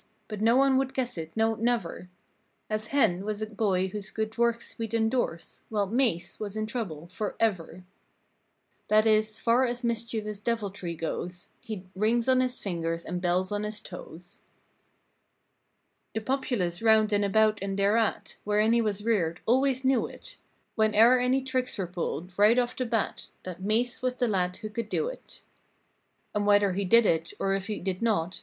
[0.27, 2.09] But no one would guess it, no, never;
[2.71, 7.07] As "Hen" was a boy whose good works we'd endorse While "Mase" was in trouble,
[7.09, 7.83] forever.
[8.87, 13.61] That is, far as mischievous deviltry goes He'd "rings on his fingers and bells on
[13.61, 14.41] his toes."
[16.15, 18.37] The populace 'round and about and thereat.
[18.43, 20.37] Wherein he was reared, always knew it.
[20.73, 23.29] When e'er any tricks were pulled, right off the bat.
[23.43, 25.43] That "Mase" was the lad who could do it.
[26.33, 28.39] And whether he did it, or if he did not.